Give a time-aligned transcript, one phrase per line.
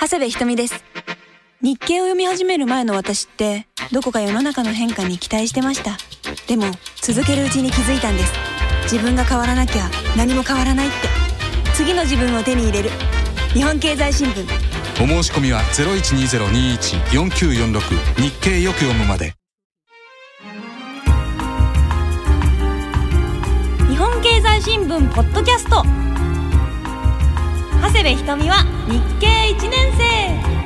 [0.00, 0.84] 長谷部ひとみです。
[1.60, 5.96] 日経を読み始める前の私ってどこか世の中の変化に期待してました。
[6.46, 6.66] でも
[7.02, 8.32] 続けるうちに気づいたんです。
[8.84, 10.96] 自分が変わらなきゃ何も変わらないって。
[11.74, 12.90] 次の自分を手に入れる。
[13.52, 14.46] 日本経済新聞。
[15.02, 19.34] お申し込みは0120-21-4946日経よく読むまで。
[23.88, 25.82] 日本経済新聞ポッドキャスト
[27.80, 29.26] 長谷部瞳は日系
[29.56, 30.57] 1年生。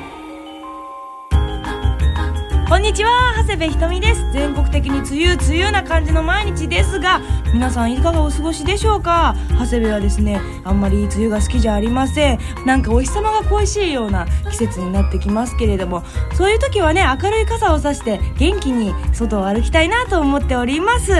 [2.72, 4.32] こんにちは長谷部ひとみです。
[4.32, 7.20] 全国的に梅雨梅雨な感じの毎日ですが
[7.52, 9.36] 皆さんいかがお過ごしでしょうか？
[9.50, 12.38] 長谷部はですねあんまり梅雨が好きじゃありません。
[12.64, 16.02] なんかお日様が恋しいような季節になってきますけれども
[16.34, 21.12] そういう時はね明るい傘を差して元気に外を歩きたいなと思っております。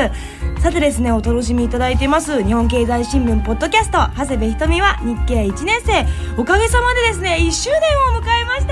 [0.63, 6.07] さてですねお楽しみいただいています日本経済新聞ポッドキャスト長谷部ひとみは日経1年生。
[6.41, 8.72] おかげさまでですね1周年を迎えました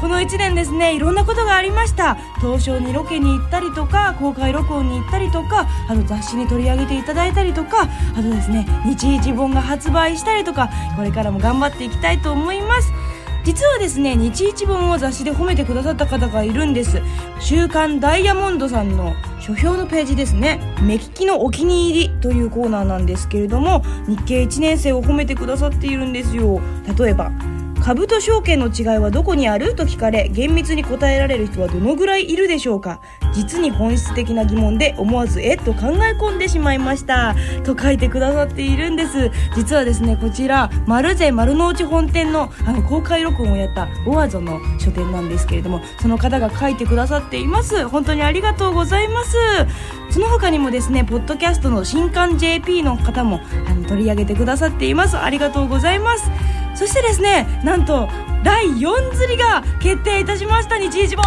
[0.00, 2.16] この1年ですねいろんなことがありました。
[2.40, 12.92] 東証にロケに行ったりとか公開録音に行ったりとかあと雑誌に取り上げていただいたりとかあとですね日一本が発売したりとかこれからも頑張っていきたいと思います。
[13.44, 17.00] 実はですね日一本を雑誌で褒めてくださった方がいるんです。
[17.40, 20.60] 週刊ダイヤモンドさんの書評のページですね。
[20.82, 26.60] 目利きのお気に入りというコーナーなんですけれども日経1年生を褒めてくださっているんですよ。
[26.98, 27.30] 例えば
[27.88, 33.00] 株と証券の違いはどこにあると聞かれ厳密に答えられる人はどのぐらいいるでしょうか？
[33.32, 37.34] 実に本質的な疑問で思わずえっと考え込んでしまいました。
[37.64, 39.30] と書いてくださっているんです。
[39.56, 47.88] 実はですねこちら丸善丸の内本店のあの公開録音をやったオアゾの書店なんですけれどもその方が書いてくださっています。
[47.88, 49.38] 本当にありがとうございます。
[50.10, 55.16] その他にもですねポッドキャストの新刊 JP の方もあの取り上げてくださっています。
[55.16, 56.30] ありがとうございます。
[56.78, 58.08] そしてですねなんと
[58.44, 61.24] 第4釣りが決定いたしました日一本。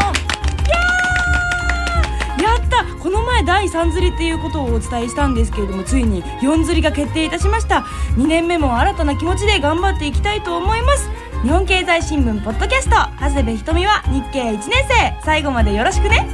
[2.41, 2.85] やった!
[3.03, 7.85] この前第3釣りっていうことをお伝えしたんですけれどもついに4釣りが決定いたしました。
[8.15, 11.09] 2年目も新たな気持ちで頑張っていきたいと思います。
[11.43, 15.19] 日本経済新聞ポッドキャスト長谷部ひとみは日経1年生。
[15.25, 16.25] 最後までよろしくね。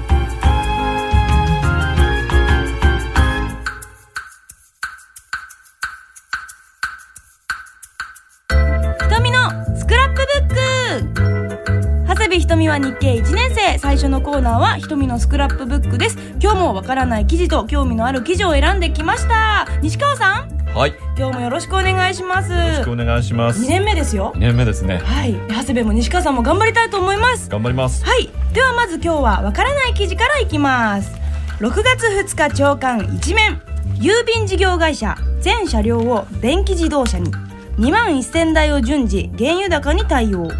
[12.79, 31.11] 日経1年生最初のコーナーは瞳のスクラップブックです今日もわからない記事と興味のある記事を選んできました西川さんはい今日もよろしくお願いしますよろしくお願いします2年目ですよ2年目ですねはい長谷部も西川さんも頑張りたいと思います頑張りますはいではまず今日はわからない記事からいきます
[31.59, 33.59] 6月2日朝刊一面
[33.95, 37.31] 郵便事業会社全車両を電気自動車に
[37.77, 40.51] 2万1000台を順次原油高に対応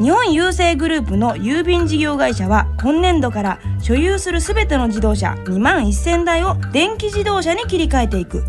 [0.00, 8.42] 日本郵政グループの郵便事業会社は今年度から所有する全ての自動車2万1000台を電気自動車に切り替えていく。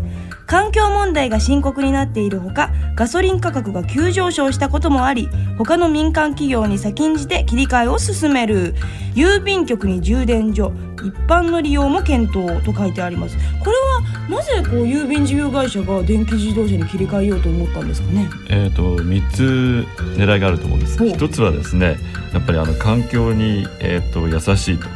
[0.52, 8.74] 環境問題が深刻になっているほかガソリン価格が急上昇したこともあり他の民間企業に先んじて切り替えを進める。
[9.14, 13.36] 郵便局に充電所一般の利用も検討と書いてあります。
[13.62, 18.28] これはなぜこう郵便事業会社が電気自動車に切り替えようと思ったんですかね？
[18.48, 19.86] えっ、と三つ
[20.16, 21.06] 狙いがあると思うんです。
[21.06, 21.98] 一つはですね
[22.32, 24.86] やっぱりあの環境にえっ、と優しいと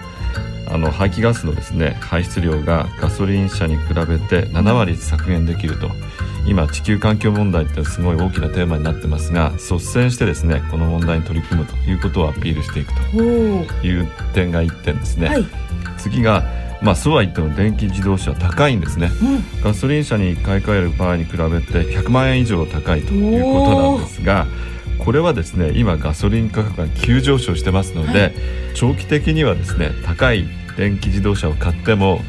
[0.66, 5.90] あの排気ガスのですね排出量がガソリン車に比べて7割削減できると。
[6.46, 13.16] 今地球環境問題ってすごい大きなテーマになってますが率先してですねこの問題に取り組むということをアピールしていくと
[13.84, 15.44] いう点が1点ですね、はい、
[15.98, 16.44] 次が
[16.82, 21.46] まあ、そうは言っても電気自動車は高いんですね、うん、ガソリン車に買い替える場合に比べて
[21.82, 24.46] 100万円以上高いということなんですが
[24.98, 28.34] これはですね今ガソリン価格が急上昇してますので、はい、
[28.74, 30.46] 長期的にはですね高い
[30.76, 32.20] 電気自動車を買っても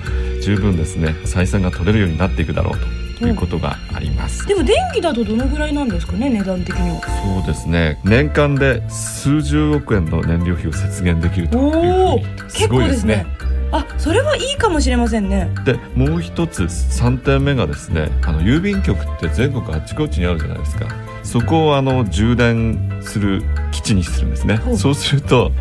[0.44, 7.02] 十分ですね採算が取れるようになっていくだろうとということがあります、うん、でも電気だとどのぐらいなんですかね値段的には？
[7.42, 8.00] そうですね。
[8.04, 13.26] 年間で数十億円の燃料費を節減できるというすごいですね。
[13.72, 15.50] あそれはいいかもしれませんね。
[15.66, 20.86] でもう一つ3点目がですねあの郵便局って全国あちこちにあるじゃないですか
[21.28, 23.44] そこをあの充電する
[23.74, 24.62] 基地にするんですね。
[24.78, 25.52] そうすると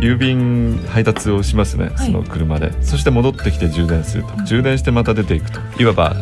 [0.00, 2.72] 郵便配達をしますね、その車で。
[2.80, 5.58] そして戻ってきて充電すると、充電してまた出ていくと。
[5.80, 6.14] いわば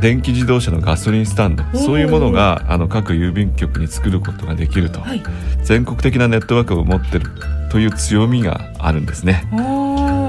[0.00, 1.64] 電気自動車のガソリンスタンド。
[1.74, 5.22] そういうものがあの各郵便局に作ることができると、はい、
[5.64, 7.26] 全国的なネットワークを持ってる
[7.72, 9.44] という強みがあるんですね。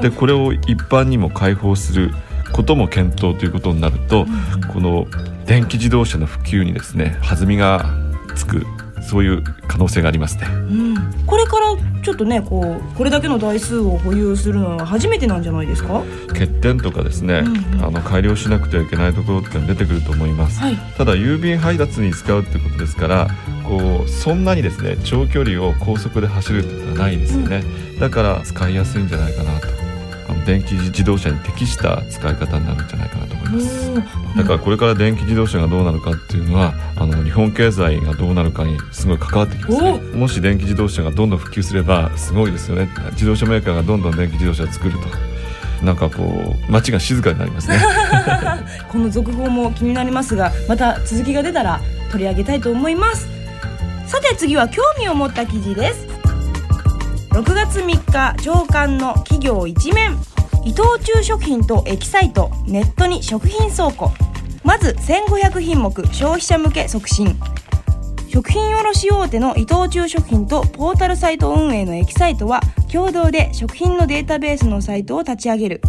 [0.01, 2.12] でこれを一般にも開放する
[2.51, 4.25] ことも検討ということになると、
[4.56, 5.06] うん、この
[5.45, 8.02] 電気自動車の普及にですね弾みが
[8.35, 8.65] つく
[9.01, 10.47] そういう可能性がありますね。
[10.47, 16.03] うん、これからちょっとねこうこれだけの台数を保有するのは初めてなんじゃないですか？
[16.30, 17.85] 欠点とかですね、うんうん。
[17.85, 20.59] あの改良しなくてはいけないところってのは出てくると思います。
[20.59, 20.75] はい。
[20.97, 23.27] ただ郵便配達に使うってことですから
[23.68, 27.63] こうそんなにですね長距離を高速で走るってことはないですよね、
[28.00, 29.68] だから使いやすいんじゃないかなと
[30.45, 33.94] 電気自動車に適した使い方になるんじゃないかなと思います。
[34.38, 39.92] だからこれから電気自動車がどうなるかっていうのはあの日本経済がどうなるかにすごい関わってきますね。
[40.13, 42.90] もし電気自動車がどんどん普及すればすごいですよね。
[43.12, 45.07] 自動車メーカーがどんどん電気自動車を作ると。
[45.84, 47.78] なんかこう街が静かになりますね。
[48.89, 53.28] この続報も気になりますがまた続きが出たら取り上げたいと思います。
[54.07, 56.07] さて次は興味を持った記事です。
[57.31, 60.16] 6月3日朝刊の企業一面
[60.65, 64.12] 伊藤忠食品とエキサイトネットに食品倉庫。
[64.63, 67.38] まず1500品目消費者向け促進。
[68.30, 75.81] 食品卸大手の伊藤忠食品とポータルサイト運営のエキサイトは共同で食品のデータベースのサイトを立ち上げる。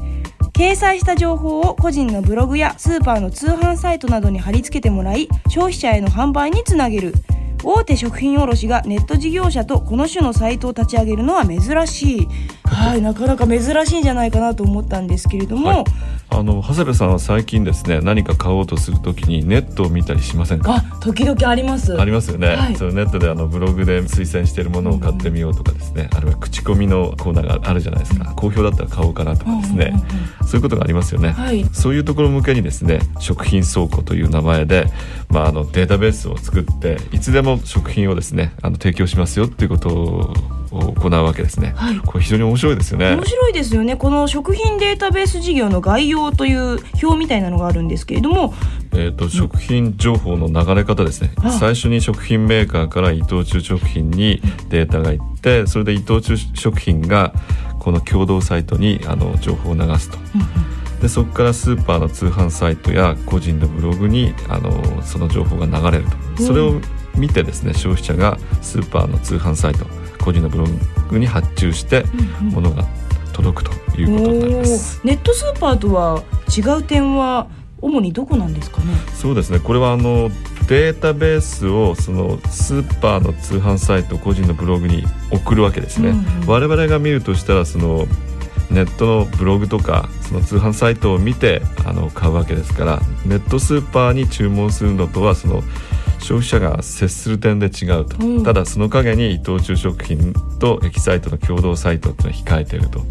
[0.52, 7.14] 掲載した情報を個人のブログやスーパーの通販サイトなどに貼り付けてもらい消費者への販売につなげる。
[7.64, 12.28] 大手食品卸がネット事業者とこの種のサイトを立ち上げるのは珍しい。
[12.64, 13.02] はい。
[13.02, 15.84] なかなか珍しいんじゃないかなと思ったんですけれども、はい。
[16.30, 20.76] あの長谷部さんは最近ですね何か買おうとするときにネットを見たりしませんか？
[20.76, 21.98] あ時々あります。
[22.00, 22.76] ありますよね、はい。
[22.76, 30.04] そのネットであのブログで推薦しているものを買ってみようとかですね、あるいは口コミのコーナーがあるじゃないですか、好評だったら買おうかなとかですね、うんうん
[30.40, 30.48] うん。
[30.48, 31.64] そういうことがありますよね、はい。
[31.66, 34.86] そういうところ向けにですね食品倉庫という名前で、
[35.28, 40.34] まあ、あのデータベースを作っていつでも食品をですねあの提供しますよっていうことを
[40.92, 41.98] 行うわけですね、はい。
[41.98, 43.14] これ非常に面白いですよね。
[43.14, 43.96] 面白いですよね。
[43.96, 48.54] この食品データベース事業の概要という表みたいなのがあるんですけれども。
[48.92, 51.32] えー、と食品情報の流れ方ですね。
[51.42, 57.32] あ最初に食品メーカーから伊藤忠食品にデータがいってそれで伊藤忠食品が
[57.78, 60.18] この共同サイトにあの情報を流すと。
[61.02, 66.04] でそこからスーパーの通販サイトや個人のブログにあのその情報が流れる
[66.36, 66.42] と。
[66.42, 66.80] それを
[67.16, 69.86] 見てですね消費者がスーパーの通販サイト
[70.22, 70.66] 個人のブロ
[71.10, 72.04] グに発注して
[72.40, 72.84] 物が
[73.32, 74.98] 届くということになります。
[74.98, 75.06] おー。
[75.08, 76.22] ネットスーパーとは
[76.56, 77.48] 違う点は
[77.82, 78.94] 主にどこなんですかね？
[79.14, 79.60] そうですね。
[79.60, 80.30] これはあの
[80.68, 86.46] データベースをそのスーパーの通販サイト個人のブログに送るわけですね、うんうん。
[86.46, 88.06] 我々が見るとしたらその
[88.70, 95.62] ネットのブログとかその通販サイトを見てあの買うわけですからネットスーパーに注文するのとはその
[96.24, 98.42] 消費者が接する点で違うと、うん。
[98.42, 103.02] ただその陰に伊藤忠食品とエキサイトの共同サイトっていうのは控えていると。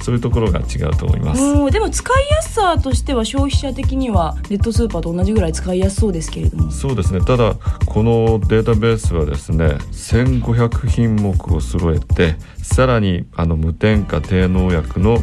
[0.00, 1.42] そういうところが違うと思います。
[1.42, 6.70] うんでも使いやすさとしては消費者的にはネットスーパーと同じぐらい使いやすそうですけれども。
[6.70, 7.20] そうですね。
[7.20, 7.54] ただ
[7.86, 15.18] このデータベースはですね1500品目を揃えてさらにあの無添加低農薬の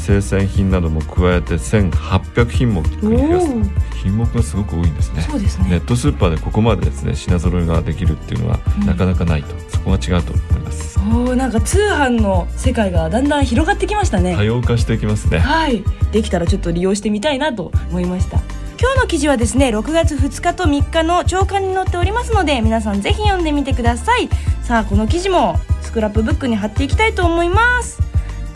[0.00, 3.46] 生鮮品なども加えて1800品目繰り増やす。
[3.46, 3.70] おー。
[4.02, 5.22] 品目がすごく多いんですね。
[5.22, 5.68] そうですね。
[5.68, 8.86] ネットスーパーでここまでですね品揃えができるっていうのはうん。
[8.86, 10.98] なかなかないと、そこが違うと思います。
[10.98, 14.34] おーなんか通販の世界がだんだん広がってきましたね。
[14.36, 15.38] 多様化していきますね。
[15.38, 15.84] はい。
[16.12, 18.38] できたらちょっと利用してみたいなと思いました。
[18.80, 24.30] 今日の記事はですね6月2日と3日の朝刊に載っておりますので皆さんぜひ読んでみてください。
[24.62, 28.00] さあこの記事もスクラップブックに貼っていきたいと思います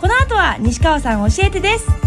[0.00, 2.04] この後は西川さん教えてです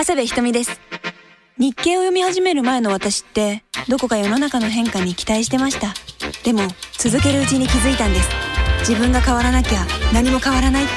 [0.00, 0.80] 長谷部ひとみです。
[1.58, 5.92] 日経を読み始める前の私って、どこか世の中の変化に期待してました。
[6.42, 6.62] でも、
[6.92, 8.30] 続けるうちに気づいたんです。
[8.88, 9.84] 自分が変わらなきゃ
[10.14, 10.92] 何も変わらないって。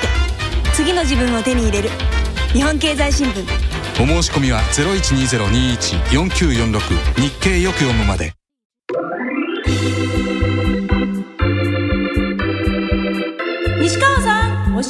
[0.74, 1.90] 次の自分を手に入れる。
[2.54, 3.44] 日本経済新聞。
[4.02, 8.34] お申し込みは0120-21-4946日経よく読むまで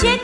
[0.02, 0.24] えて。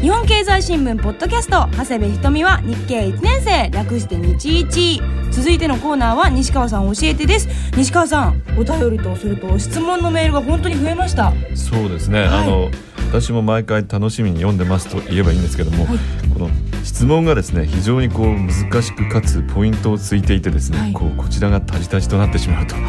[0.00, 5.00] 日本経済新聞ポッドキャスト長谷部ひとみは日経1年生略して日一。
[5.30, 7.48] 続いてのコーナーは西川さん教えてです。
[7.76, 11.32] 西川さんお便りとそれと質問のメールが本当に増えました。
[11.54, 12.28] そうですね、はい。
[12.28, 12.70] あの
[13.08, 15.98] 私も毎回楽しみに読んでますと言えばいいんですけども、はい。
[16.34, 16.50] この
[16.82, 20.92] 質問がですね非常にこう難しくかつポイントをついていてですね、はい。
[20.92, 22.74] こうこちらがタジタジとなってしまうと。
[22.74, 22.84] はい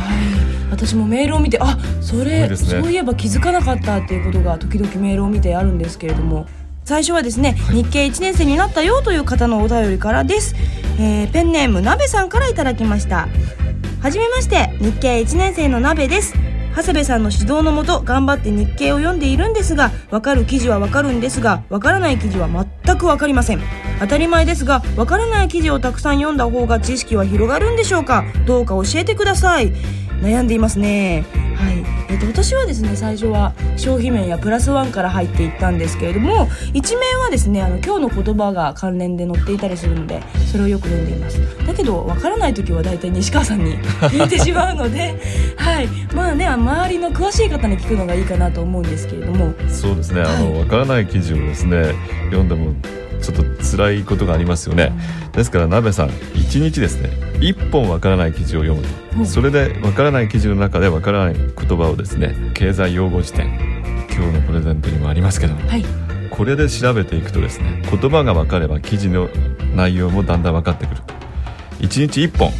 [0.74, 2.56] 私もメールを見てあそれね。
[2.56, 6.46] そういえば気づかなかったっていうことが時々メールを見てあるんですけれども
[6.84, 10.54] 最初はですね、日経1年生になったよという方のお便りからです、
[11.00, 13.30] えーペンネームなべさんからいただきました。
[14.02, 16.34] はじめまして日経1年生のなべです。
[16.76, 22.50] 長谷部さんの指導のもと頑張って日経を読んでいるんですがわかる記事はわかるんですがわからない記事は
[22.84, 23.62] 全くわかりません。
[24.00, 28.26] 当たり前ですがわからない記事をたくさん読んだ方が知識は広がるんでしょうか？
[28.46, 29.72] どうか教えてください
[30.24, 31.26] 悩んでいますね。
[31.56, 31.84] はい。
[32.10, 41.40] えっと、私はですね最初は商品名やプラスワンから入っていったんですけれども一面はですねあの今日の言葉が関連で載っていたりするのでそれをよく読んでいます。
[41.68, 45.20] だけどわからない時は大体西川さんに聞いてしまうので
[45.58, 45.88] はい。
[46.14, 49.54] まあね周りの詳しい方に聞くのがいいかなと思うんですけれども。
[49.68, 50.60] そうですね、あのはい。
[50.62, 51.94] わからない記事をですね
[52.26, 52.74] 読んでも
[53.22, 54.92] ちょっと辛いことがありますよね、
[55.32, 57.10] ですから鍋さん1日ですね
[57.50, 58.86] 1本わからない記事を読む
[59.18, 59.24] うん。
[59.26, 63.48] とそれでわからない記事の中でわからない言葉をですね経済用語辞典。
[64.16, 65.68] 今日のプレゼントにもありますけども。
[65.68, 65.84] はい。
[66.30, 69.30] これで調べていくとですね言葉が分かれば記事の
[69.76, 71.02] 内容もだんだん分かってくる。
[71.80, 72.52] 1日1本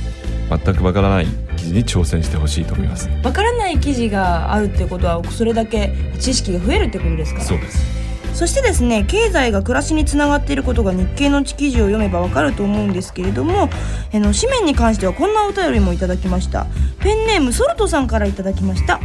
[0.50, 3.10] 全く分からない記事に挑戦してほしいと思います。
[3.24, 7.40] わからない記事があるってことはそれだけ知識が増えるってことですか？
[7.40, 8.03] らそうです
[8.34, 13.70] そしてですね経済が暮らしにつながっていることが日経の記事を読めばわかると思うんですけれども
[14.14, 16.66] あの紙面に関してはこんなお便りもいただきました。
[17.00, 19.00] ペンネームソルトさんからいただきました。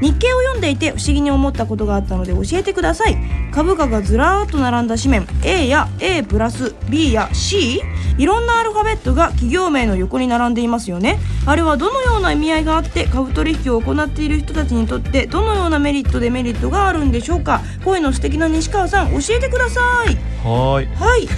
[0.00, 3.16] 日経を読んでいて不思議に思ったことがあったので教えてください。
[3.52, 5.26] 株価がずらーっと並んだ紙面。
[5.44, 7.80] A や A プラス B や C
[8.18, 11.18] いろんなアルファベットが企業名の横に並んでいますよね。
[11.44, 17.60] あれはどのような意味合いがあって株取引を行っている人たちにとってどのようなメリットデメリットがあるんでしょうか？
[17.84, 20.14] 声の素敵な西川さん教えてください。
[20.46, 20.86] はーい。
[20.94, 21.28] はい。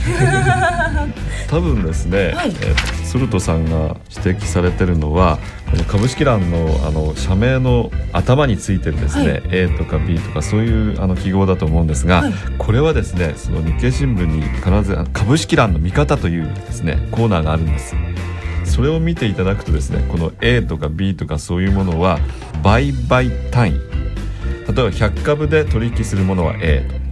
[1.48, 2.48] 多分ですね、はい。
[2.48, 5.38] えーソルトさんが指摘されてるのは
[5.70, 9.42] この株式欄のあの社名の頭についてるですね、はい。
[9.52, 12.32] A とか B とかそういうあの記号だと思うんですが、はい。
[12.58, 17.94] これはですねその日経新聞に必ずあ株式欄の見方というですねコーナーがあるんです
[18.74, 22.18] それを見ていただくとですねこの A とか B とかそういうものは
[22.64, 23.72] 売買単位。
[23.72, 23.82] 例え
[24.66, 27.04] ば100株で取引するものは A と。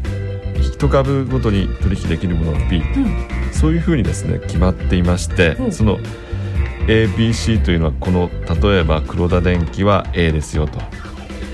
[0.87, 3.29] 1株ごとに取引できるものは B とうん。
[3.53, 5.73] そういうふうにですね決まっていまして、うん。
[5.73, 6.01] その
[6.89, 8.29] ABC というのはこの
[8.61, 10.81] 例えば黒田電機は A ですよと。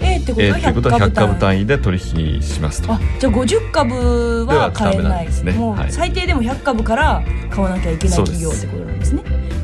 [0.01, 2.95] A ってことはっていうことは100 100株株単位で取引しますと。
[2.95, 5.53] あじゃあ50株は買えなんいなですね。
[5.87, 5.93] い。
[5.93, 9.23] 最低でも100株から買わなきゃいけない企業ってことなんですね。
[9.23, 9.58] で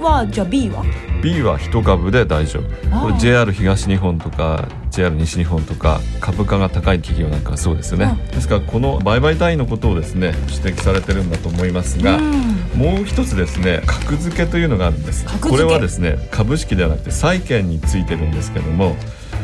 [0.00, 0.84] はじゃあ B は
[1.22, 3.00] ？B は1株で大丈夫。
[3.00, 8.06] これ JR 東日本とか JR 西日本とか株価が高い企業なんかはそうですよね。
[8.06, 12.32] あですからこの売買単位のことをですね指摘されてるんだと思いますが、うん。
[12.74, 15.26] もう一つですね格付けというのがあるんです。
[15.40, 18.96] これはですね株式ではなくて債券についてるんですけども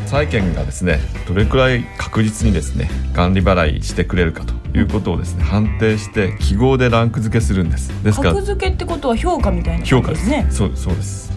[0.07, 7.89] 債券がですねどれくらい確実にですね管理払いしてくれるかということをですね判定して記号でランク付けするんです。
[8.03, 10.29] ですから格付けってことは評価みたいな評価です。
[10.29, 11.27] ねそうそうです。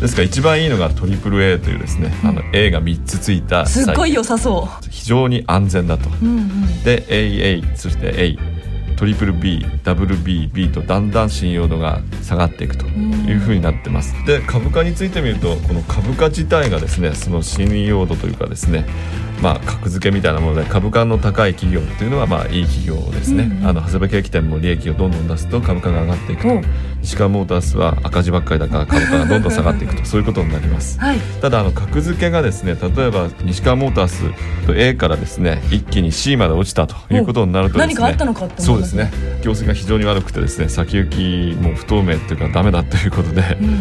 [0.00, 6.08] ですから一番いいのがトリプル A というですね、あの A が3つついたすっごい債良さそ非常に安全だと。
[6.08, 6.82] ううんうん。
[6.84, 8.38] で AA そして A
[9.00, 14.12] トリプル B ダブル BB とだんだん信用度が下がっていくというふうになってます。
[14.26, 18.84] で株価についてみるとこの株価自体がですねその信用度というかですね
[19.42, 23.66] まあ格付けみたいなもので株価の高い企業っていうのはまあいい企業ですね、うんうん。
[23.66, 26.60] あの長谷部景気店も利益をどんどん出すと株価が上がっていくと。
[27.02, 30.04] 石川モータースは赤字ばっかりだから株価がどんどん下がっていくと。
[30.04, 31.00] そういうことになります。
[31.00, 31.18] はい。
[31.40, 34.22] ただあの格付けがですね例えば西川モータース
[34.66, 37.86] と A からですね一気に C まで落ちたということになるとね。
[37.86, 39.10] 何かあったのかってそうですね。
[39.42, 43.80] 業績が非常に悪くてですね先行きも不透明っていうかダメだということで、うん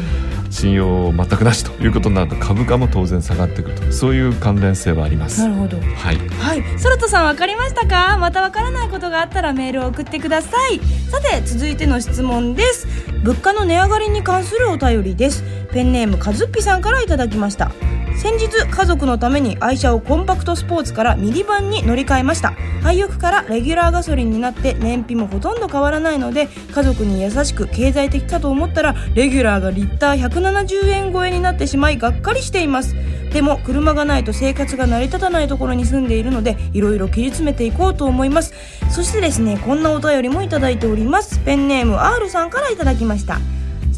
[0.49, 3.91] 信用全くなしということになると株価も当然下がってくると。
[3.91, 5.41] そういう関連性はあります。
[5.41, 5.77] なるほど。
[5.79, 6.17] はい。
[6.29, 8.17] はい、ソルトさん分かりましたか？
[8.17, 10.79] また分からないことがあったらメールを送ってください。
[11.09, 12.87] さて続いての質問です。
[13.23, 15.43] 物価の値上がりに関するお便りです。
[15.71, 17.71] ペンネームかずっぴさんからいただきました
[18.19, 22.51] 先日家族のために愛車をコンパクトスポーツからミニバンに乗り換えました。
[22.83, 32.93] 廃屋からレギュラーガソリンになって燃費もほとんど変わらないので家族に優しく経済的かと思ったらレギュラーがリッター170円超えになってしまいがっかりしています。
[33.31, 38.53] でも車がないと生活が成り立たないところに住んでいるのでいろいろ切り詰めていこうと思います。
[38.89, 41.39] そしてですねこんなお便りもいただいております。
[41.39, 43.39] ペンネーム R さんからいただきました。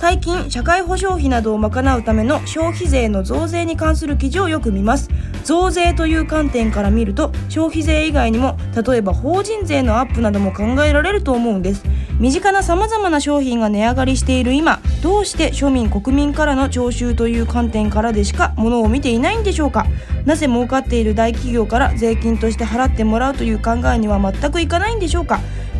[0.02, 5.12] 最近社会保障費などを賄うための消費税の増税に関する記事をよく見ます。
[5.44, 11.84] 増税という観点から見ると消費税以外にも例えば法人税のアップなども考えられると思うんです。
[12.20, 19.86] 身近なさまざまな商品が値上がりしている今どうして庶民国民からの徴収という観点からでしかものを見ていないんでしょうか。
[20.26, 25.40] なぜ儲かっている大企業から税金として払ってもらうという考えには全くいかないんでしょうか。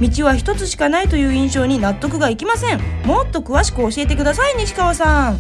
[0.10, 2.80] 道は一つしかないという印象に納得がいきません。
[3.06, 5.40] もっと詳しく教えてください西川さん。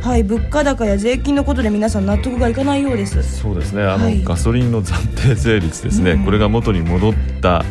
[0.00, 3.22] はい物価高や税金のことで皆さん納得がいかないようです。
[3.40, 3.82] そうですね。
[3.82, 4.22] あの、はい。
[4.22, 6.24] ガソリンの暫定税率ですね、うん。
[6.24, 7.64] これが元に戻った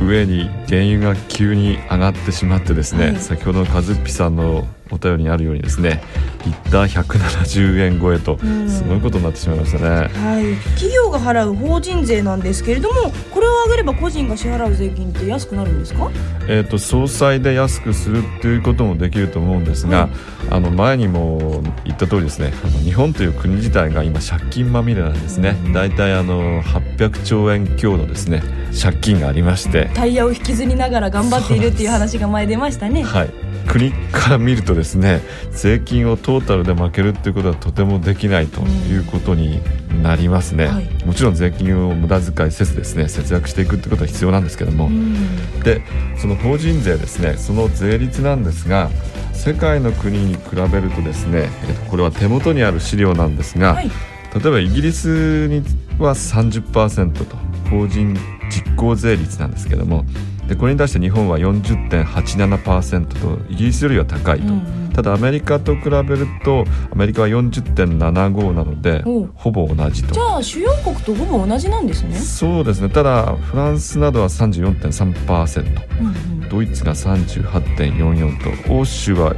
[0.00, 3.16] 上に原油が急に上がってしまってですね、はい。
[3.16, 6.02] 先ほどの和っぴさんのお便りにあるようにですね
[6.44, 8.68] リッター170円超えとうん。
[8.68, 9.88] すごいことになってしまいましたね。
[9.88, 10.56] はい。
[10.74, 16.10] 企業が払う法人税なんですけれどもこれを上げれば個人が支払う税金って安くなるんですか？
[16.48, 20.08] えー、と総裁で安くするっていうこともできると思うんですが、
[20.50, 28.42] あの前にも言った通りですね日本という国自体が今借金まみれなんですね、だいたいあの800兆円強のですね
[28.80, 33.02] 借金がありまして、タイヤを引きずりながら頑張っているっていう話が前出ましたね。
[33.04, 33.30] はい、
[33.72, 39.62] 国から見るとですね税金をトータルで負けるっていうことはとてもできないということに
[40.02, 41.04] なりますね、はい。
[41.06, 45.60] もちろん税金を無駄遣いせずですね節約していくってことは必要なんですけども、うん。
[45.60, 45.82] で
[46.18, 48.90] その法人税ですねその税率なんですが
[49.32, 53.90] 世界の国に比べるとですね、えっと、これは手元にある資料なんですが、はい。
[54.34, 55.62] 例えばイギリスに
[55.98, 57.36] は30%と
[57.70, 58.14] 法人
[58.50, 60.04] 実効税率なんですけども
[60.52, 64.54] でこれに対して日本は40.87%とイギリスよりは高いと、うんう
[64.88, 64.92] ん。
[64.92, 69.02] ただアメリカと比べるとアメリカは40.75なので
[69.34, 70.12] ほぼ同じと。
[70.12, 72.90] じゃあ主要国とほぼ同じなんですね、そうですね。
[72.90, 76.06] ただフランスなどは34.3%うん
[76.42, 76.48] うん。
[76.50, 78.74] ドイツが38.44と。
[78.74, 79.34] 欧州は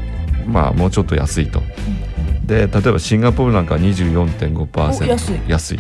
[0.49, 1.63] まあもうちょっと安いと。
[2.45, 5.41] で例えばシンガポールなんかは24.5%お安い。
[5.47, 5.79] 安い。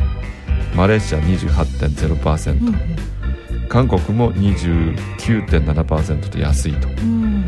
[0.76, 2.74] マレーシア28.0%、うん
[3.68, 6.88] 韓国も29.7%と安いと。
[6.88, 7.44] うん。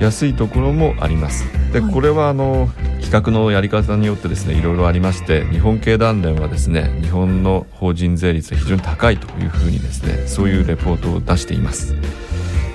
[0.00, 1.44] 安いところもあります。
[1.72, 1.92] で、はい。
[1.92, 2.68] これはあの
[3.00, 11.94] 比較のやり方によってですねいろいろありまして日本経団連はですね日本の法人税率は非常に高いというふうにですねそういうレポートを出しています。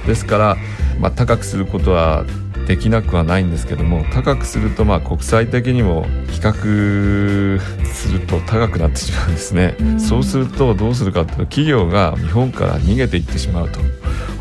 [0.06, 0.58] ですから、
[1.00, 2.25] まあ、高くすることは
[2.67, 10.00] できなくはないんですけども高くするとまあ国際的にも比較すると高くなってしまうんですね、うん。
[10.00, 13.79] そうするとどうするかっていうと企業が日本から逃げていってしまうと。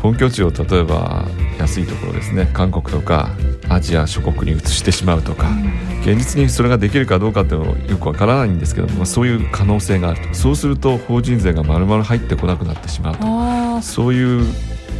[0.01, 1.25] 本拠地を例えば
[1.57, 2.47] 安いところですね。
[2.53, 3.29] 韓国とか
[3.69, 5.49] アジア諸国に移してしまうとか、
[6.01, 10.33] 現実にそれができるかどうかっていうのはよくわからないんですけども、まあそういう可能性があると。
[10.35, 13.21] そうすると法人税が丸々入ってこなくなってしまうと。
[13.23, 14.45] あそういう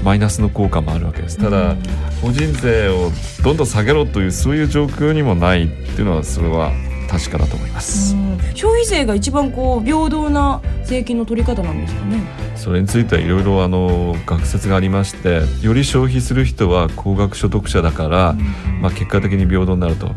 [0.03, 1.37] マイナスの効果もあるわけです。
[1.37, 1.83] ただ、うん
[2.21, 3.11] 法人税を
[3.43, 6.71] どんどん下げろというそういう状況にもないっていうのはそれは
[7.07, 8.39] 確かだと思いまーす、うん。
[8.55, 12.23] 消費税が一番こう平等な税金の取り方なんですかね。
[12.55, 18.35] それについてはいろいろあの学説がありましてより消費する人は高額所得者だから、
[18.81, 20.11] まあ、結果的に平等になると。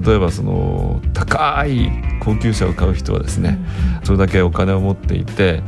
[0.00, 1.88] 例えばその高い
[2.20, 3.58] 高級車を買う人はですね、
[4.02, 5.62] それだけお金を持っていて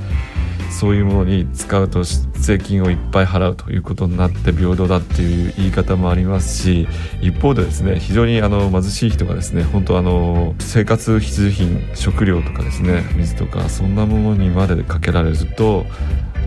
[0.70, 2.02] そういうものに使うと
[2.34, 6.88] 税金をいっぱい払うということになって平等だっていう言い方もありますし
[7.20, 15.86] 一方でですね非常にあの貧しい人がですね本当あの生活必需品食料とかですね水とかそんなものにまでかけられると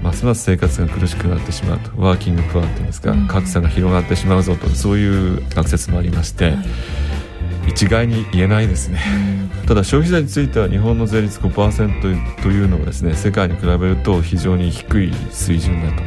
[0.02, 1.92] ますます生活が苦しくなってしまうと。
[2.02, 3.28] ワーキングプアっていうんですか、うん。
[3.28, 6.54] 格差が広がってしまうぞとそういう学説もありまして、
[7.70, 9.00] 一概に言えないですね。
[9.68, 16.04] ただ消費税については日本の税率5%というのはですね世界に比べると非常に低い水準だと、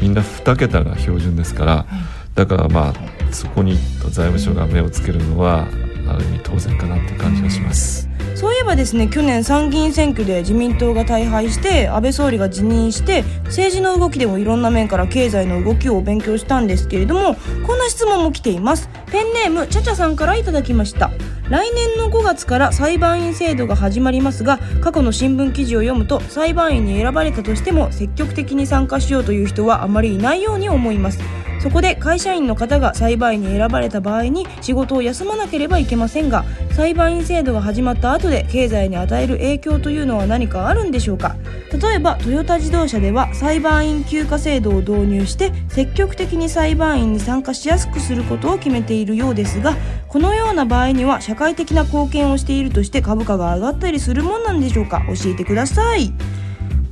[0.00, 1.86] みんな2桁が標準ですから、
[2.34, 2.94] だからまあ
[3.32, 3.76] そこに
[4.10, 5.66] 財務省が目をつけるのは
[6.06, 8.05] ある意味当然かなっていう感じがします。
[8.36, 17.34] そういえばですね去年参議院選挙で自民党が大敗して安倍総理が辞任して政治の動きでもいろんな面から経済の動きを勉強したんですけれども
[17.66, 18.90] こんな質問も来ています。
[19.10, 21.10] ペンネームちゃちゃさんからいただきました。
[21.48, 31.20] 来年の5月から裁判員制度が始まりますが過去の新聞記事を読むと裁判員に選ばれたとしても積極的に参加しようという人はあまりいないように思います。
[31.66, 41.34] そこで会社員の方が裁判員に選ばれた場合に仕事を休まなければいけませんが裁判員制度が始まった後で経済に与える影響というのは何かあるんでしょうか？
[41.72, 49.74] 例えばトヨタ自動車では裁判員休暇制度を導入して積極的に裁判員に参加しやすくすることを決めているようですが
[50.06, 55.02] このような場合には社会的な貢献をしているとして株価が上がったりするもんなんでしょうか？
[55.08, 56.12] 教えてください。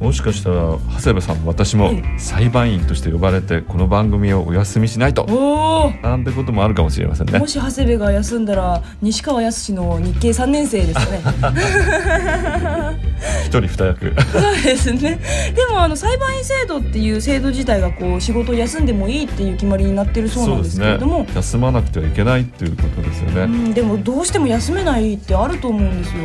[0.04, 2.02] もしかしたら長谷部さんも私もはい。
[2.18, 5.24] 裁判員として呼ばれてこの番組をお休みしないと
[6.02, 7.38] なんてこともあるかもしれませんね。
[7.38, 7.46] も。
[7.46, 11.20] し長谷部が休んだら西川康の日系3年生ですね。
[13.46, 14.14] 一人二役。
[14.30, 15.20] そうですね。
[15.54, 23.42] でもあの裁判員制度っていう制度自体がこう仕事を休んでもいいっていう決まりになってるそうなんですけれども、休まなくてはいけないっていうことですよね。
[23.42, 26.24] うん、でもどうしても休めないってあると思うんですよ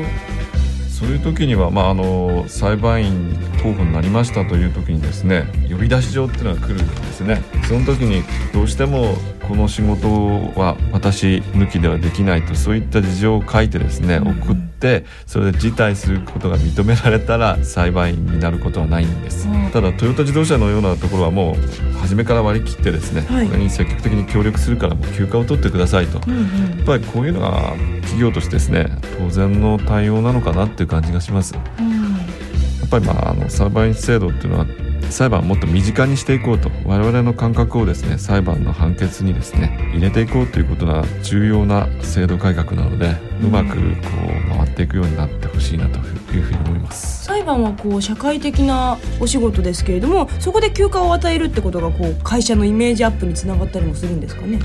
[1.00, 7.42] そういう時には、まあ、あの裁判員候補になりましたという時にですね呼び出し状っていうのが来るんですですね。
[7.68, 9.16] その時にどうしても
[9.50, 10.08] この仕事
[10.56, 19.48] は私抜きではできないとそういった事情を書いてですね送ってそれで辞退することが認められたら裁判員になることはないんです。
[19.48, 23.48] うんただトヨタ自動車のようなところはもう初めから割り切ってですね、はい。
[23.48, 26.36] これに積極的に協力するからもう休暇を取ってくださいと、や
[26.82, 28.88] っぱりこういうのが企業としてですね
[29.20, 31.54] 当然の対応なのかなっていう感じがします。
[31.54, 32.16] やうん。
[32.86, 34.66] っぱりまああの裁判員制度っていうのは
[35.10, 43.82] 裁判をもっと身近にしていこうと我々の感覚をですね裁判の判決にですね入れていこうということが重要な制度改革なのでうまくこ
[44.54, 45.98] う回っていくようになってほしいなと
[46.34, 47.26] いうふうに思います。
[47.26, 54.60] 裁判はこう社会的なお仕事ですけれどもそこで休暇を与えるってことがこう会社のイメージアップにつながったりもするんですかね？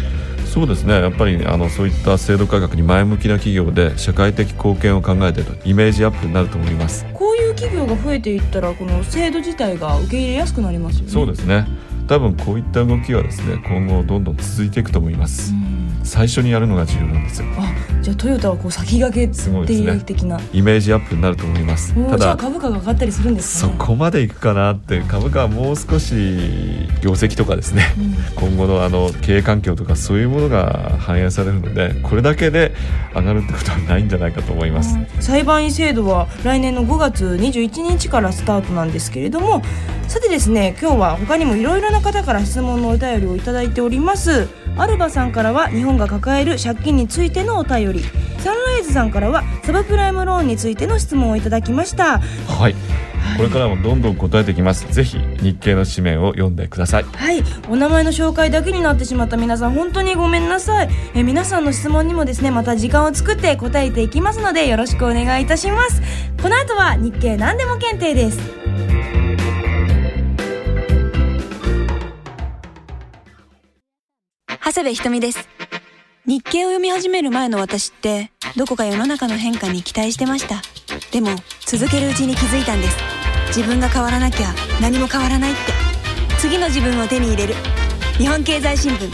[0.55, 0.95] そうですね。
[0.95, 7.05] やっぱりあのそういった制度改革に前向きな企業で社会的貢献を考えているとイメージアップになると思います。
[7.13, 11.11] こういう企業が増えていったらこの制度自体が受け入れやすくなりますよね。
[11.11, 11.67] そうですね。
[12.07, 15.74] 多分こういった動きはですね今後どんどん続いていくと思います、うん
[16.05, 17.49] 最初にやるのが重要なんですよ。
[17.57, 19.93] あじゃあトヨタはこう先駆けすごいってですね。
[19.93, 21.95] いう的な、イメージアップになると思います。
[21.95, 23.75] ただ株価が上がったりするんですかね。
[23.79, 26.15] そこまでいくかなって株価はもう少し
[27.03, 27.95] 業績とかですね。
[27.99, 28.49] うん。
[28.51, 32.75] 今後のあの経営環境とかそういうものが反映されるのでこれだけで
[33.15, 34.99] 上がるってことはないんじゃないかと思います。
[35.21, 39.63] 裁判員制度は来年の5月21日からスタートなんですけれども
[40.09, 48.01] さてですね今日は他にもいろいろな方から質問のお便りをいただいておりますアルバさんからは日本が抱える借金についてのお便り。
[48.39, 52.19] サンライズさんからはサブプライムローンについての質問をいただきました。
[52.19, 52.75] はい。
[53.37, 54.87] これからもどんどん答えていきます。
[54.93, 57.05] ぜひ日経の紙面を読んでください。
[57.05, 57.43] はい。
[57.69, 60.89] お名前の紹介だけになってしまった皆さん本当にごめんなさい。
[61.15, 66.03] え皆さんの質問にもですねまた時間を作って答えていきますのでよろしくお願いいたします。
[66.43, 68.39] この後は日経何でも検定です
[74.75, 75.49] 長谷部ひとみです。
[76.27, 80.63] 日経を読み始める前の私って、どこか世の中の変化に期待してました。
[81.13, 81.29] でも、
[81.65, 82.97] 続けるうちに気づいたんです。
[83.57, 85.61] 自分が変わらなきゃ何も変わらないって。
[86.41, 87.55] 次の自分を手に入れる。
[88.19, 89.09] 日本経済新聞。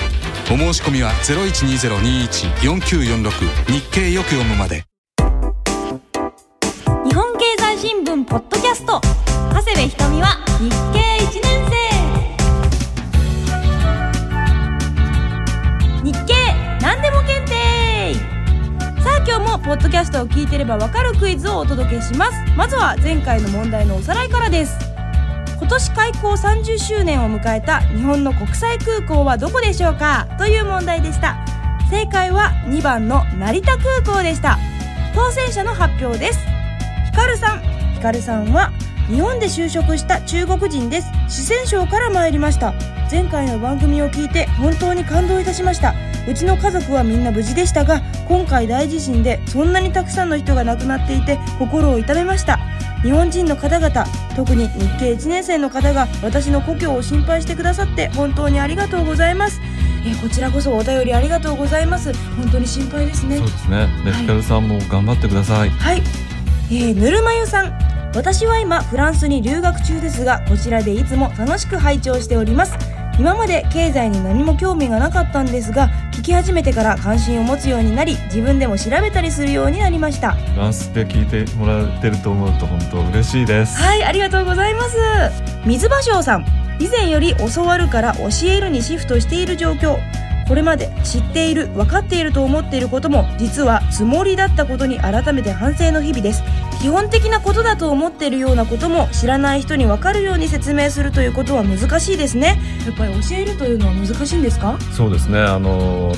[0.51, 4.85] お申し込みは0120-21-4946日経よく読むまで
[7.05, 8.99] 日本経済新聞ポッドキャスト
[9.53, 10.77] 長谷部ひとみは日経
[11.23, 11.89] 1年生
[16.03, 16.35] 日経
[16.81, 18.15] 何でも検定。
[19.03, 22.33] さあ今日もポッドキャストを聞いてればわかるクイズをお届けします。
[22.57, 24.79] まずは前回の問題のおさらいからです。
[25.59, 30.27] 今年開港30周年を迎えた日本の国際空港はどこでしょうか？
[30.39, 31.37] という問題でした。
[31.91, 34.59] 正解は2番の成田空港でした。
[35.15, 36.39] 当選者の発表です。
[37.05, 37.61] ヒカルさん。
[37.93, 38.73] ヒカルさんは
[39.09, 41.11] 日本で就職した中国人です。
[41.29, 42.73] 四川省から参りました。
[43.11, 45.94] 前回の番組を聞いて本当に感動いたしました。
[46.29, 52.59] うちの家族はみんな無事でしたが今回大地震でそんなにたくさんの人が亡くなっていて心を痛めました。
[53.03, 54.05] 日本人の方々
[54.37, 59.61] 特に日系1年生の方が私の故郷を心配してくださって本当にありがとうございます。
[60.07, 62.12] えーこちらこそお便りありがとうございます。
[62.37, 63.38] 本当に心配ですね。
[63.38, 63.88] そうですね。
[64.05, 64.20] で、はい。
[64.20, 65.70] ヒカルさんも頑張ってください。
[65.70, 66.03] はい、
[66.70, 67.90] えー、ぬるま湯さん。
[68.14, 72.77] 私は今フランスに留学中ですがこちらでいつも楽しく拝聴しております
[73.18, 80.33] 今まで経済に何も興味がなかったんですが聞き始めてから関心を持つようになり自分でも調べたりするようになりました。
[80.33, 83.79] フランスで聞いてもらってると思うと本当嬉しいです。
[83.79, 84.96] はいありがとうございます。
[85.66, 86.46] 水芭蕉さん
[86.79, 89.99] 以前より教わるから教えるにシフトしている状況
[90.51, 96.43] これまで知っている分かっていると思っていることも実はつもりだったことに改めて反省の日々です。
[96.83, 102.61] 基本的なことだと思っているようなことも知らない人に分かるように説明するということは難しいですね。
[102.85, 104.77] やっぱり教えるというのは難しいんですか？
[104.93, 105.39] そうですね。
[105.39, 106.13] あの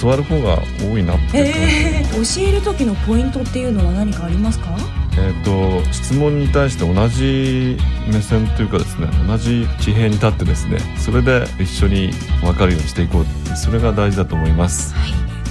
[0.00, 1.38] 教わる方が多いなって。
[1.38, 4.76] えー、教える時のポイントっていうのは何かありますか？
[5.18, 14.94] えー、と質問に対して同じ目線というかですね同じ地平に立ってですねそれで一緒に分かるようにしていこうってそれが大事だと思います。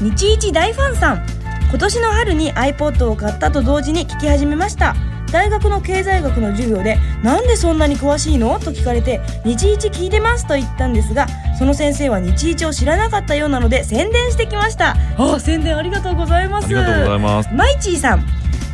[0.02, 1.26] 日一大ファンさん。
[1.69, 4.93] 今年の春に iPod を買ったと同時に聞き始めました。
[5.32, 14.97] 大学の経済学の授業で「なんでそんなに詳しいの?」と聞かれて「日一聞いてます」と言ったんですがその先生は日一を知らなかったようなので宣伝してきました。
[15.17, 16.65] あ宣伝ありがとうございます。
[16.65, 17.50] ありがとうございます。
[17.54, 18.26] マイチーさん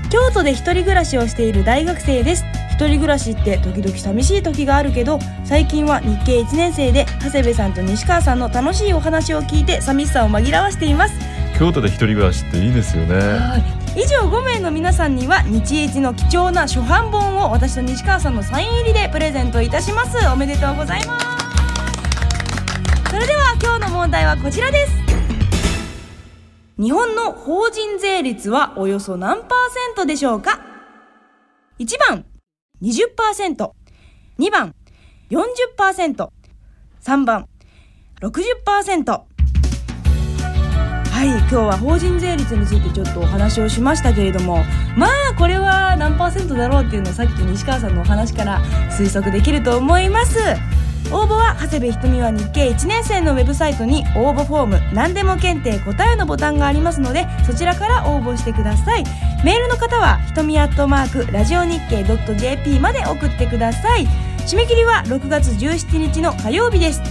[0.10, 2.46] 京都で一人暮らしをしている大学生です。
[2.72, 11.16] 一人暮らしって時々寂しい時があるけど最近は日系1年生で長谷部さんと西川さんの楽しいお話を聞いて寂しさを紛らわしています。
[11.58, 13.16] 京都で一人暮らしっていいですよね。
[13.96, 20.18] 以上5名の皆さんには日一の貴重な初版本を私と西川さんのサイン入りでプレゼントいたします。
[20.28, 21.38] おめでとうございます。
[24.08, 24.97] 問題はこちらです
[26.80, 30.60] 日本の法人税率はおよそ何パーセントでしょうか
[31.80, 32.24] ?1 番
[32.84, 33.72] 20%、
[34.38, 34.76] 2番
[35.32, 36.30] 40%、
[37.02, 37.48] 3番
[38.22, 39.22] 60%。
[41.18, 44.64] はい、今日は法人税率についてちょっとお話をしましたけれども、
[44.96, 50.38] まあこれは何パーセントだろうっていうのをさっき西川さんのお話から推測できると思います。
[51.12, 59.04] 応募は長谷部ひとみは日経1年生のウェブサイトに応募フォーム何でも検定答えのボタンがありますのでそちらから応募してください。
[59.44, 64.08] メールの方はひとみアットマークラジオ日経 .jp まで送ってください。
[64.40, 67.02] 締め切りは6月17日の火曜日です。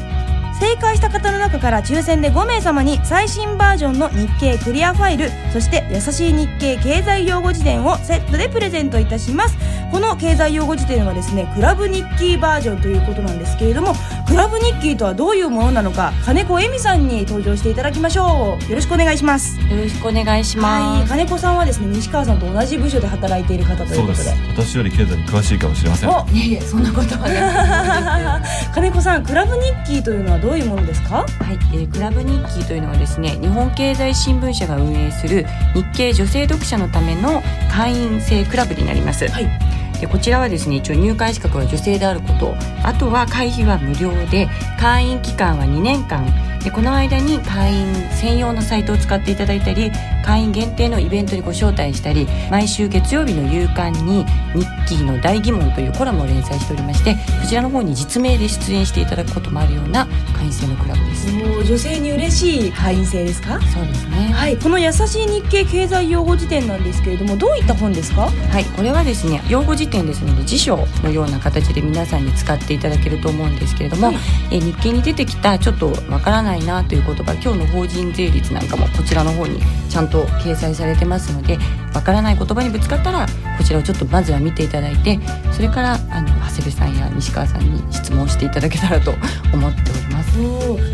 [0.60, 9.56] 正解した方の中から抽選で5名様に最新バージョンの日経クリアファイルそして優しい日経経済用語辞典をセットでプレゼントいたします。
[9.90, 13.94] この経済用語辞典はですねクラブ日記バージョンということなんですけれども
[14.26, 18.70] クラブ日記とはどういうものなのか金子恵美さんに登場していただきましょう。
[18.70, 19.60] よろしくお願いします。
[19.60, 24.30] よろしくお願いします、はい、金子さんはですね西川さんと同じ部署で働いている方ということで。
[24.48, 26.10] 私より経済に詳しいかもしれません。
[26.10, 28.42] いえいえそんなことはない
[28.74, 31.26] 金子さんクラブ日記というのはどういうものですか？
[31.40, 39.65] はい、えー、クラブ日記というのはですね日本経済新聞社が運営する日経女性読者のための会員制クラブになります、はい
[40.00, 42.54] でこちらはですね一応入会資格は女性であること。
[42.82, 46.26] あとは会費は無料で会員期間は2年間。
[46.62, 49.92] でこの間に会員専用のサイトを使っていただいたり
[50.24, 54.26] 会員限定のイベントにご招待したり毎週月曜日の夕刊に
[54.88, 61.28] 「日記の大疑問」というコラムを連載しておりましてこちらの方に実名で出演していただくこともあるような会員制のクラブです。
[61.68, 63.60] 女性に嬉しい会員制ですか？
[63.72, 64.32] そうですね。
[64.34, 68.22] はいこの優しい日経経済用語辞典なんですけれどもどういった本ですか？
[68.22, 74.16] はいこれはですね用語辞典ですので辞書のような形で皆さんに使っていただけると思うんですけれども、はい、
[74.50, 81.58] え日経に出てきたちょっとわからないないなという言葉今日の法人税率なんかもこちらの方にちゃんと掲載されてますので
[81.94, 83.26] わからない言葉にぶつかったら
[83.58, 85.18] こちらをちょっとまずは見ていただいて
[85.52, 89.14] それからあの長谷部さんや西川さんに質問していただけたらと
[89.52, 90.38] 思っております。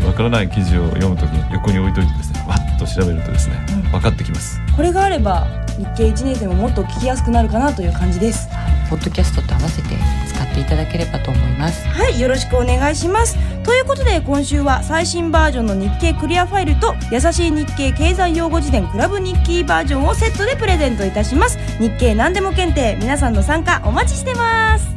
[0.05, 4.61] わからない記事を読むときに横に置いといてですねわっと調べるとですね、うん、分かってきます。
[4.75, 8.47] これがあれば日経1年生ももっと聞きやすくなるかなという感じです。
[8.89, 9.89] ポッドキャストと合わせて
[10.27, 11.87] 使っていただければと思います。
[11.87, 12.19] はい。
[12.19, 13.37] よろしくお願いします。
[13.63, 21.57] ということで今週は最新バージョンの日経クリアファイルと優しい日経経済用語辞典クラブ日記バージョンをセットでプレゼントいたします。
[21.79, 24.87] 日経何でも検定皆さんの参加お待ちしてます。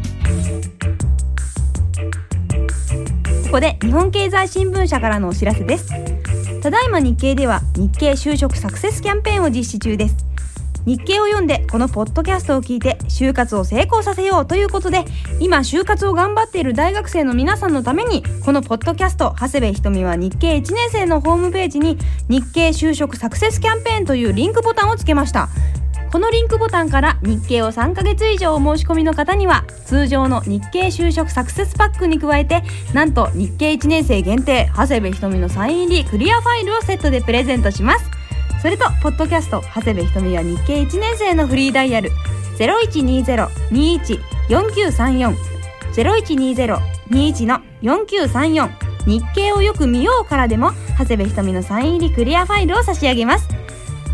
[3.45, 6.17] ここで日本経済新聞社からのお知らせです。
[6.67, 10.17] ただいま日経では日経就職サクセスキャンペーンを実施中です
[10.87, 15.05] 日経を読んでこのポッドキャストを聞いて就活を成功させようということで
[15.41, 25.49] 今就活を頑張っている大学生の皆さんのためにこのポッドキャスト長谷部ひとみは日経1年生のホームページに日経就職サクセスキャンペーンというリンクボタンをつけました。
[26.13, 32.63] このリンクボタンから日経を3ヶ月以上お申し込みの方には通常の日経就職サクセスパックに加えて
[32.95, 38.16] なんと日経1年生限定長谷部ひとみのサイン入りクリアファイルをセットでプレゼントします。
[38.67, 42.11] それとポッドキャスト長谷部ひとみは日経1年生のフリーダイヤル
[42.59, 45.37] 0120-21-4934
[45.95, 48.69] 0120-21の4934
[49.07, 53.49] 日経をよく見ようからでも長谷部ひとみのサイン入りクリアファイルを差し上げます。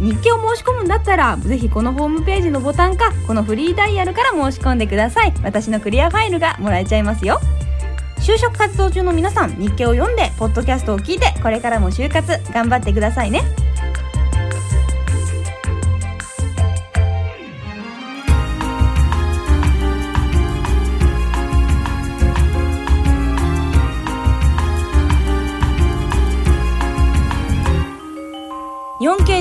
[0.03, 5.33] 日経を申し込むんだったらぜひこのホームページのボタンかこのフリーダイヤルから申し込んでください。
[5.43, 7.41] 私のクリアファイルがもらえちゃいますよ。
[8.19, 13.62] 就職活動中の皆さん日経を読んでポッドキャストを聞いてこれからも就活頑張ってくださいね。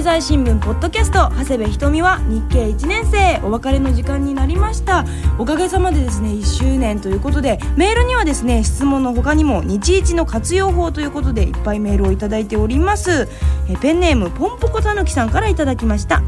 [0.02, 5.06] 経済新聞ポッドキャスト長谷部ひとみは日経1年生お別れの時間になりました。
[5.38, 13.30] おかげさまでですね1周年ということでメールにはですね質問の他にも日一の活用法ということでいっぱいメールをいただいております。
[13.70, 16.24] えペンネームポンポコたぬきさんからいただきました。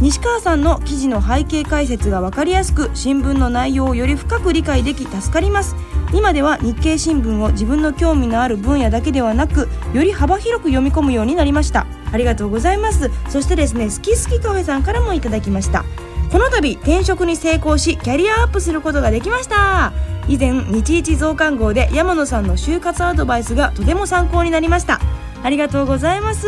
[0.00, 5.76] 西川さんの記事の背景解説が分かりやすく新聞の内容をより深く理解でき助かります。
[6.12, 11.86] 今では日経新聞を自分の興味のある分野だけではなくより幅広く読み込むようになりました。
[12.14, 13.10] ありがとうございます。
[13.28, 15.84] そしてですね好き好きカフェさんからもいただきました。
[16.30, 19.92] この度転職に成功しキャリアアップすることができました。
[20.28, 25.00] 以前日一増刊号で山野さんの就活アドバイスがとても参考になりました。
[25.42, 26.46] ありがとうございます。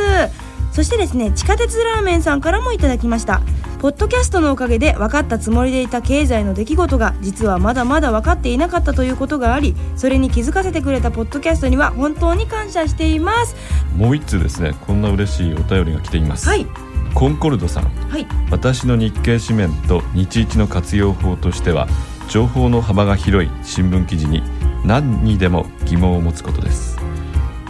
[0.70, 3.40] そしてですね地下鉄ラーメンさんからもいただきました。
[3.86, 13.54] ポッドキャストのおかげで分かったつもりでいた経済の出来事が実はまだまだ分かっていなかったということがありそれに気づかせてくれたポッドキャストには本当に感謝しています。
[13.94, 16.66] もう一通ですねこんな嬉しいお便りが来ています、はい。
[17.14, 17.84] コンコルドさん。
[17.84, 18.26] はい。
[18.50, 21.86] 私の日経紙面と日一の活用法としては
[22.28, 24.42] 情報の幅が広い新聞記事に
[24.84, 26.95] 何にでも疑問を持つことです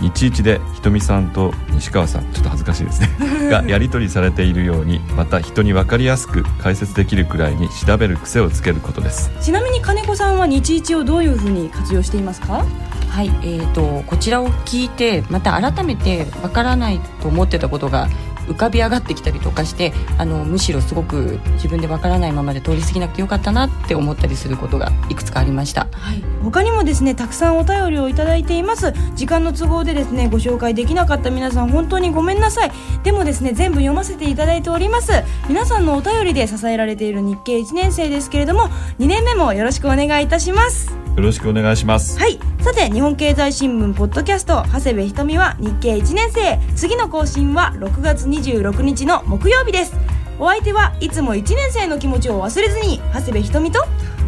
[0.01, 3.09] 日一でひとみさんと西川さんちょっと恥ずかしいですね。
[3.51, 9.31] がやり取りされているようにまた人に分かりやすく解説できるくらいに調べる癖をつけることです。
[9.41, 12.65] ちなみに金子さんは日一をどういうふうに活用していますか？
[13.09, 18.09] はい、えー、とこちらを聞いてまた改めてわからないと思ってたことが
[18.47, 25.89] 浮かび上がってきたりとかしてあのむしろすごく自分でわからないままで通り過ぎなくてよかったなって思ったりすることがいくつかありました。
[25.93, 28.93] はい、他にもですねたくさんお便りをいただいています。
[29.15, 32.73] 時間の都合でですねご紹介できなかった皆さん本当にごめんなさい。
[33.03, 35.13] でもですね全部読ませていただいております。
[35.49, 40.91] 皆さんのお便りで支えられている日経1年生ですけれども2年目もよろしくお願いいたします。
[41.17, 42.19] よろしくお願いします。
[42.19, 46.59] はいさて日本経済新聞ポッドキャスト長谷部ひとみは日経1年生。
[46.75, 49.95] 次の更新は6月26日の木曜日です。
[50.41, 53.85] お相手はいつも1年生の気持ちを忘れずに長谷部ひとみと